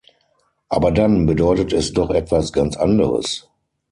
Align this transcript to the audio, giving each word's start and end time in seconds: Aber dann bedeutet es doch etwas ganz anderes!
Aber 0.67 0.91
dann 0.91 1.27
bedeutet 1.27 1.73
es 1.73 1.93
doch 1.93 2.09
etwas 2.09 2.51
ganz 2.51 2.75
anderes! 2.75 3.47